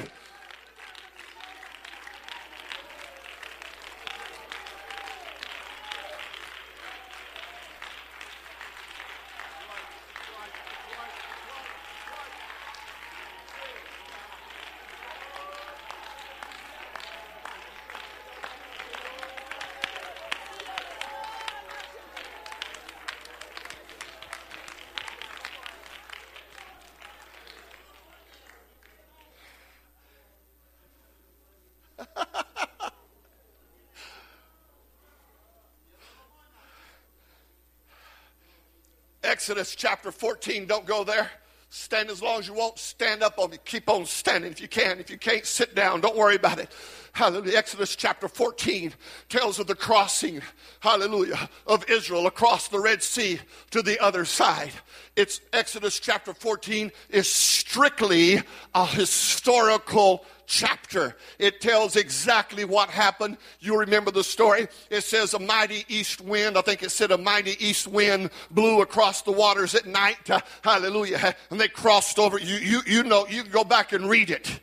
[39.44, 40.68] Exodus chapter 14.
[40.68, 41.30] Don't go there.
[41.68, 42.80] Stand as long as you want.
[42.80, 43.58] Stand up on me.
[43.66, 45.00] Keep on standing if you can.
[45.02, 46.00] If you can't, sit down.
[46.00, 46.72] Don't worry about it.
[47.12, 47.58] Hallelujah.
[47.58, 48.94] Exodus chapter 14
[49.28, 50.42] tells of the crossing,
[50.80, 53.38] hallelujah, of Israel across the Red Sea
[53.72, 54.72] to the other side.
[55.18, 58.42] It's Exodus chapter 14 is strictly
[58.74, 61.16] a historical chapter.
[61.40, 63.38] It tells exactly what happened.
[63.60, 64.68] You remember the story.
[64.90, 68.82] It says a mighty east wind, I think it said a mighty east wind blew
[68.82, 70.30] across the waters at night.
[70.30, 71.36] Uh, hallelujah.
[71.50, 72.40] And they crossed over.
[72.40, 74.60] You, you, you know, you can go back and read it.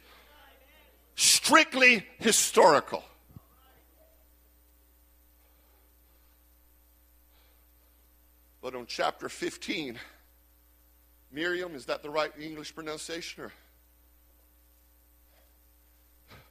[1.15, 3.05] Strictly historical.
[8.63, 9.99] But on chapter 15,
[11.33, 13.45] Miriam, is that the right English pronunciation?
[13.45, 13.53] Or?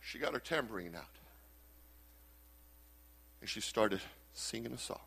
[0.09, 1.03] She got her tambourine out.
[3.41, 4.01] And she started
[4.33, 4.97] singing a song.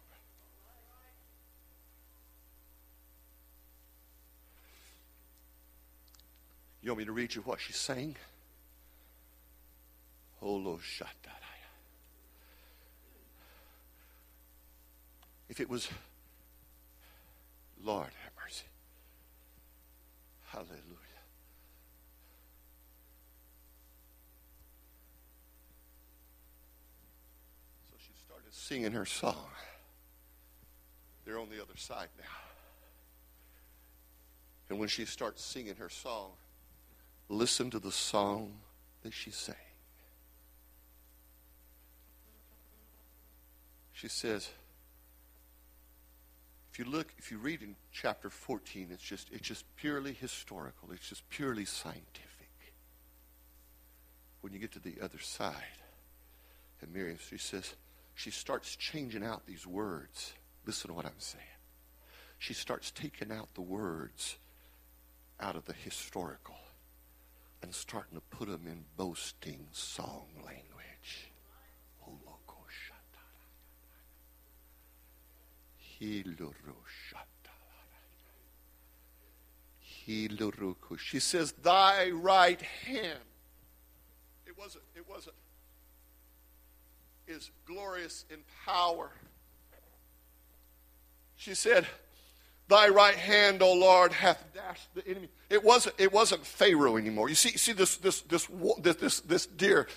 [6.83, 8.15] You want me to read you what she sang?
[10.39, 10.79] Holo.
[15.49, 15.89] If it was,
[17.83, 18.67] Lord have mercy.
[20.47, 21.02] Hallelujah.
[28.63, 29.49] Singing her song.
[31.25, 32.25] They're on the other side now.
[34.71, 36.31] And when she starts singing her song,
[37.29, 38.53] listen to the song
[39.03, 39.55] that she sang.
[43.93, 44.49] She says,
[46.73, 50.91] if you look, if you read in chapter 14, it's just, it's just purely historical.
[50.93, 52.51] It's just purely scientific.
[54.41, 55.55] When you get to the other side,
[56.81, 57.75] and Miriam, she says,
[58.15, 60.33] she starts changing out these words.
[60.67, 61.45] Listen to what I'm saying.
[62.39, 64.37] She starts taking out the words
[65.41, 66.57] out of the historical
[67.63, 70.63] and starting to put them in boasting song language.
[81.13, 83.19] She says, Thy right hand.
[84.47, 85.37] It wasn't, it wasn't
[87.33, 89.11] is glorious in power.
[91.37, 91.87] She said,
[92.69, 95.29] Thy right hand, O Lord, hath dashed the enemy.
[95.51, 97.29] It wasn't, it wasn't Pharaoh anymore.
[97.29, 99.89] You see, see this, this, this, this, this, this dear,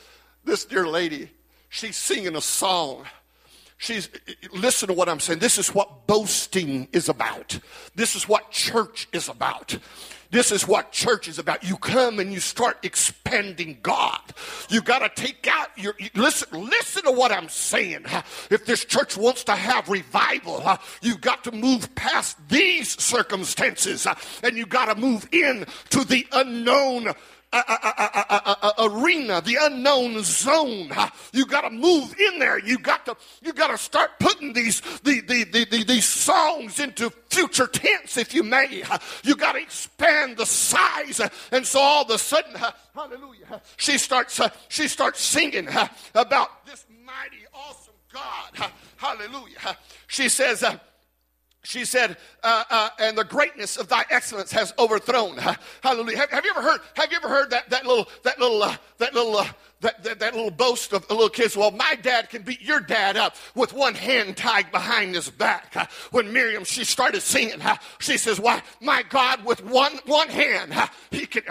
[0.43, 1.29] this dear lady,
[1.69, 3.05] she's singing a song.
[3.77, 4.09] She's,
[4.53, 5.39] listen to what I'm saying.
[5.39, 7.59] This is what boasting is about.
[7.93, 9.77] This is what church is about.
[10.31, 11.63] This is what church is about.
[11.63, 14.19] You come and you start expanding God.
[14.69, 16.67] You got to take out your listen.
[16.67, 18.05] Listen to what I'm saying.
[18.49, 20.63] If this church wants to have revival,
[21.01, 24.07] you got to move past these circumstances,
[24.43, 27.13] and you got to move in to the unknown
[28.79, 30.91] arena, the unknown zone.
[31.31, 32.59] You got to move in there.
[32.59, 36.79] You got to you got to start putting these the, the, the, the, these songs
[36.79, 38.83] into future tense, if you may.
[39.23, 42.55] You got to expand the size, and so all of a sudden,
[42.93, 45.67] hallelujah, she starts uh, she starts singing
[46.13, 48.71] about this mighty, awesome God.
[48.97, 49.77] Hallelujah.
[50.07, 50.77] She says uh,
[51.65, 55.37] she said, uh, uh, and the greatness of thy excellence has overthrown.
[55.81, 56.17] Hallelujah.
[56.17, 58.75] Have, have, you ever heard, have you ever heard that, that little, that little, uh,
[58.99, 59.47] that little, uh,
[59.81, 63.17] that, that, that, little boast of little kids, well, my dad can beat your dad
[63.17, 65.73] up with one hand tied behind his back.
[66.11, 67.61] When Miriam, she started singing,
[67.99, 70.73] she says, why, my God, with one, one hand,
[71.11, 71.43] he can,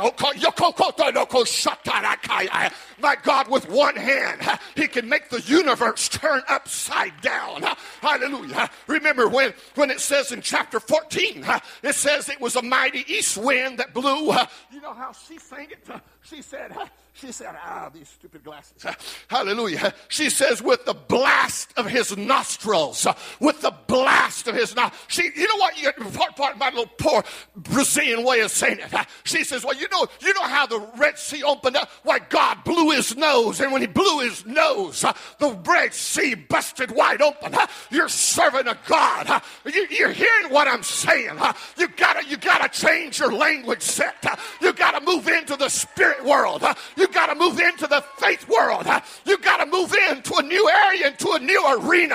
[3.00, 7.62] my God, with one hand, he can make the universe turn upside down.
[8.00, 8.70] Hallelujah.
[8.86, 13.04] Remember when, when it says in chapter 14, uh, it says it was a mighty
[13.12, 14.32] east wind that blew.
[14.72, 15.86] You know how she sang it?
[16.24, 16.72] She said,
[17.12, 18.84] she said, ah, these stupid glasses.
[19.28, 19.94] Hallelujah.
[20.08, 23.06] She says, with the blast of his nostrils,
[23.40, 25.04] with the blast of his nostrils.
[25.08, 25.80] She, you know what?
[25.80, 27.22] You, part, part of my little poor
[27.54, 29.06] Brazilian way of saying it.
[29.24, 31.90] She says, well, you know, you know how the Red Sea opened up?
[32.04, 35.04] Why God blew his nose, and when he blew his nose,
[35.38, 37.54] the Red Sea busted wide open.
[37.90, 39.42] You're serving a God.
[39.72, 41.38] You, are hearing what I'm saying.
[41.76, 44.24] You gotta, you gotta change your language set.
[44.60, 46.62] You gotta move into the spirit world.
[46.96, 48.86] You you got to move into the faith world.
[49.26, 52.14] You got to move into a new area, into a new arena.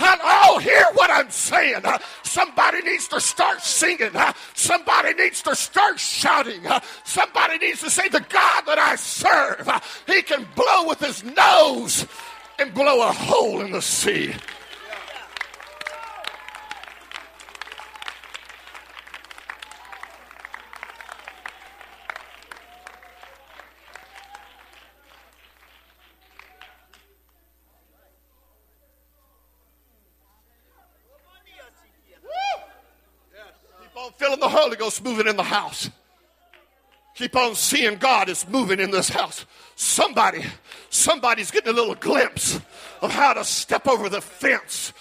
[0.00, 1.82] And oh, hear what I'm saying.
[2.24, 4.10] Somebody needs to start singing.
[4.54, 6.62] Somebody needs to start shouting.
[7.04, 9.70] Somebody needs to say, The God that I serve,
[10.08, 12.04] He can blow with His nose
[12.58, 14.34] and blow a hole in the sea.
[34.16, 35.90] Feeling the Holy Ghost moving in the house.
[37.14, 39.46] Keep on seeing God is moving in this house.
[39.76, 40.44] Somebody,
[40.90, 42.60] somebody's getting a little glimpse
[43.00, 44.92] of how to step over the fence.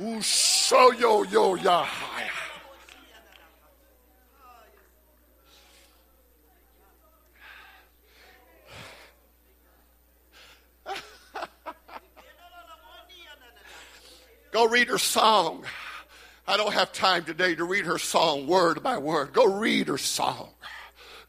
[0.00, 1.86] Ooh, show yo yo ya.
[14.52, 15.66] Go read her song.
[16.50, 19.32] I don't have time today to read her song word by word.
[19.32, 20.48] Go read her song.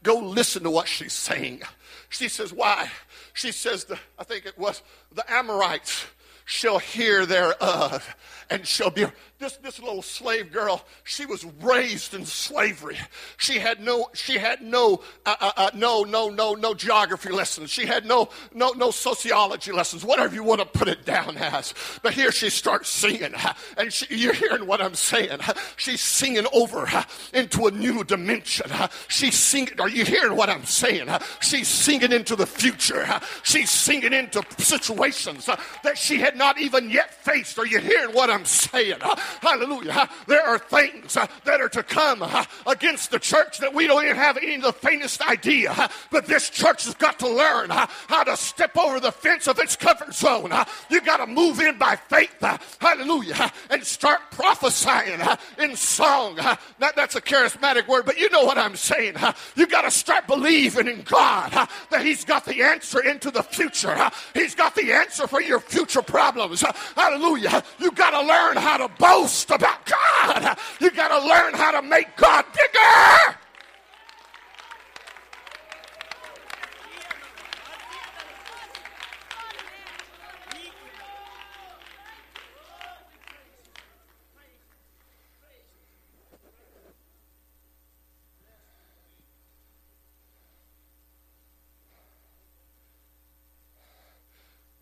[0.02, 1.62] Go listen to what she's saying.
[2.08, 2.90] She says, Why?
[3.32, 4.82] She says, the, I think it was
[5.14, 6.06] the Amorites
[6.44, 8.16] shall hear thereof
[8.50, 9.06] and shall be
[9.42, 12.98] this, this little slave girl, she was raised in slavery.
[13.36, 17.70] She had no, she had no, uh, uh, uh, no, no, no, no geography lessons.
[17.70, 21.74] She had no, no, no sociology lessons, whatever you want to put it down as.
[22.02, 23.34] But here she starts singing,
[23.76, 25.40] and she, you're hearing what I'm saying.
[25.76, 26.88] She's singing over
[27.34, 28.70] into a new dimension.
[29.08, 31.08] She's singing, are you hearing what I'm saying?
[31.40, 33.06] She's singing into the future.
[33.42, 37.58] She's singing into situations that she had not even yet faced.
[37.58, 38.98] Are you hearing what I'm saying?
[39.40, 40.08] Hallelujah.
[40.26, 44.04] There are things uh, that are to come uh, against the church that we don't
[44.04, 45.72] even have any of the faintest idea.
[45.72, 49.48] Uh, but this church has got to learn uh, how to step over the fence
[49.48, 50.52] of its comfort zone.
[50.52, 52.34] Uh, you got to move in by faith.
[52.42, 53.52] Uh, hallelujah.
[53.70, 55.20] And start prophesying
[55.58, 56.36] in song.
[56.36, 59.14] That, that's a charismatic word, but you know what I'm saying.
[59.56, 64.10] You got to start believing in God that He's got the answer into the future.
[64.34, 66.62] He's got the answer for your future problems.
[66.96, 67.62] Hallelujah.
[67.78, 70.58] You got to learn how to boast boast about God.
[70.80, 73.36] You got to learn how to make God bigger.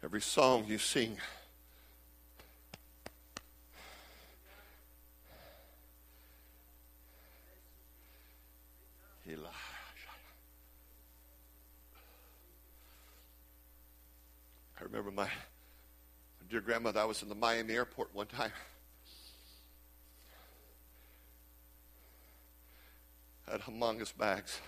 [0.03, 1.19] Every song you sing
[14.91, 15.29] remember my,
[16.51, 18.51] dear grandmother, I was in the Miami airport one time.
[23.49, 24.61] had humongous bags.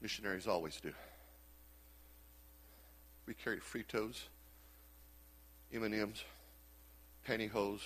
[0.00, 0.92] Missionaries always do.
[3.26, 4.22] We carried Fritos,
[5.72, 6.24] M&Ms,
[7.26, 7.82] pantyhose,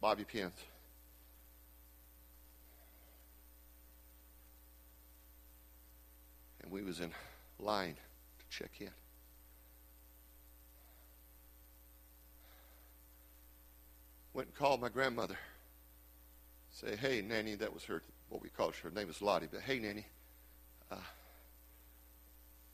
[0.00, 0.52] bobby pins.
[6.62, 7.10] And we was in
[7.58, 7.96] line
[8.52, 8.90] check in.
[14.34, 15.36] Went and called my grandmother.
[16.70, 18.90] Say, hey, Nanny, that was her, what we called her.
[18.90, 20.06] Her name was Lottie, but hey, Nanny,
[20.90, 20.96] uh,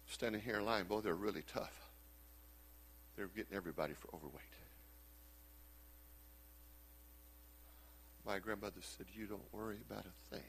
[0.07, 1.73] standing here in line, boy, they're really tough.
[3.17, 4.43] They're getting everybody for overweight.
[8.25, 10.45] My grandmother said, You don't worry about a thing.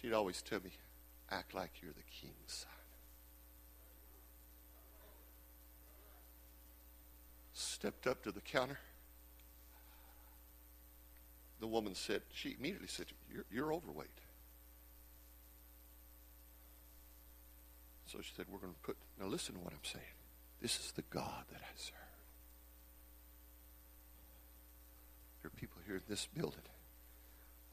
[0.00, 0.70] She'd always tell me,
[1.30, 2.70] Act like you're the king's son.
[7.52, 8.78] Stepped up to the counter.
[11.60, 14.08] The woman said, She immediately said, You're, you're overweight.
[18.06, 20.04] So she said, We're going to put, now listen to what I'm saying.
[20.60, 21.94] This is the God that I serve.
[25.42, 26.62] There are people here in this building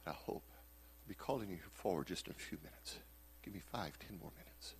[0.04, 2.97] that I hope will be calling you forward just in a few minutes.
[3.44, 4.76] Give me five, ten more minutes.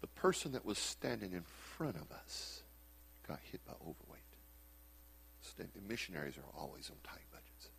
[0.00, 2.62] The person that was standing in front of us
[3.26, 4.22] got hit by overweight.
[5.88, 7.70] Missionaries are always on tight budgets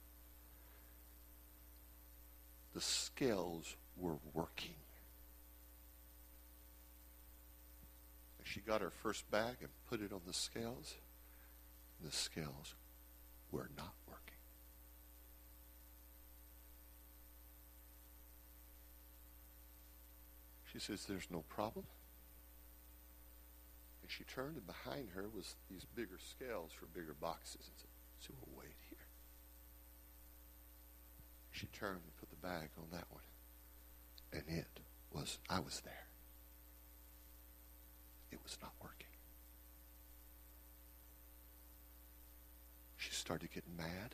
[2.78, 4.76] the scales were working.
[8.44, 10.94] She got her first bag and put it on the scales.
[12.06, 12.76] The scales
[13.52, 14.38] were not working.
[20.78, 21.86] She says, There's no problem.
[24.03, 27.65] And she turned, and behind her was these bigger scales for bigger boxes.
[27.65, 28.99] And said, So we'll wait here.
[31.49, 33.23] She turned and put the bag on that one.
[34.32, 34.80] And it
[35.11, 36.05] was, I was there.
[38.32, 39.07] It was not working.
[42.97, 44.13] She started getting mad.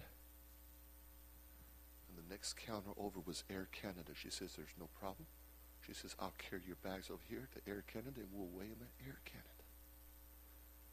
[2.07, 4.11] And the next counter over was Air Canada.
[4.15, 5.25] She says, There's no problem.
[5.85, 8.81] She says, I'll carry your bags over here to Air Canada and we'll weigh them
[8.81, 9.49] at Air Canada.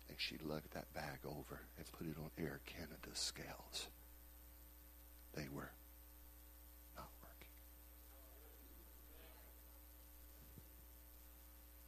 [0.09, 3.87] And she lugged that bag over and put it on Air Canada's scales.
[5.35, 5.71] They were
[6.97, 7.55] not working.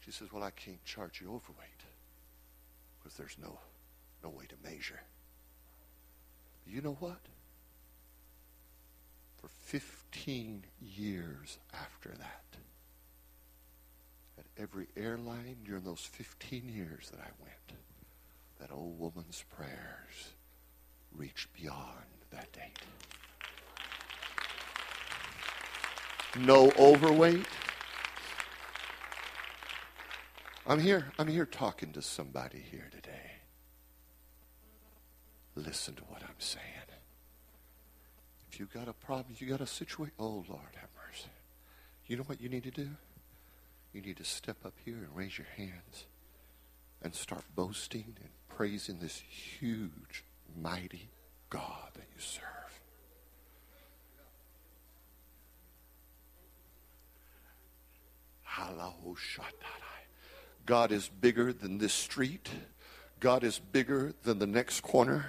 [0.05, 1.83] She says, Well, I can't charge you overweight
[2.99, 3.59] because there's no,
[4.23, 5.01] no way to measure.
[6.67, 7.19] You know what?
[9.41, 12.52] For 15 years after that, at
[14.59, 17.81] every airline during those 15 years that I went,
[18.61, 20.33] that old woman's prayers
[21.15, 22.79] reached beyond that date.
[26.39, 27.47] No overweight
[30.65, 33.33] I'm here, I'm here talking to somebody here today.
[35.57, 36.63] Listen to what I'm saying.
[38.51, 41.31] If you've got a problem, you got a situation, oh Lord have mercy.
[42.07, 42.89] You know what you need to do?
[43.93, 46.07] You need to step up here and raise your hands
[47.03, 50.25] and start boasting and praising this huge,
[50.61, 51.11] mighty
[51.51, 52.47] God that you serve.
[60.65, 62.49] God is bigger than this street.
[63.21, 65.27] God is bigger than the next corner.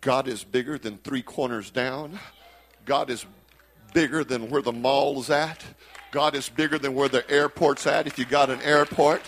[0.00, 2.18] God is bigger than three corners down.
[2.84, 3.24] God is
[3.94, 5.64] bigger than where the mall's at.
[6.10, 9.22] God is bigger than where the airport's at if you got an airport.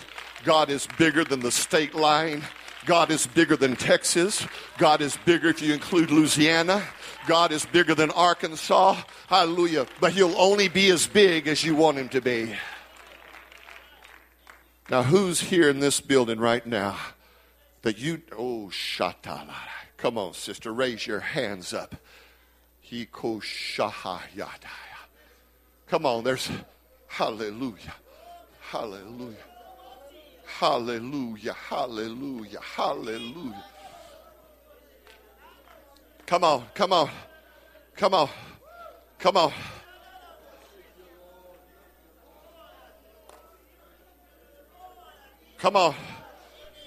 [0.45, 2.43] God is bigger than the state line.
[2.87, 4.47] God is bigger than Texas.
[4.79, 6.83] God is bigger if you include Louisiana.
[7.27, 8.97] God is bigger than Arkansas.
[9.29, 9.87] Hallelujah.
[10.01, 12.55] But he'll only be as big as you want him to be.
[14.89, 16.97] Now, who's here in this building right now
[17.83, 19.55] that you, oh, shatala.
[19.97, 21.95] Come on, sister, raise your hands up.
[25.91, 26.49] Come on, there's
[27.09, 27.95] hallelujah.
[28.61, 29.35] Hallelujah.
[30.47, 31.53] Hallelujah.
[31.53, 32.61] Hallelujah.
[32.61, 33.65] Hallelujah.
[36.27, 37.11] Come on, come on,
[37.97, 38.29] come on,
[39.19, 39.53] come on.
[45.59, 45.95] Come on.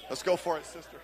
[0.09, 0.97] Let's go for it, sister.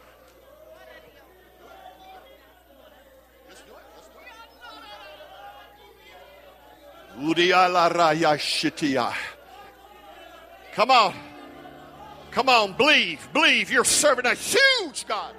[10.73, 11.13] Come on.
[12.31, 13.27] Come on, believe.
[13.33, 15.33] Believe you're serving a huge God.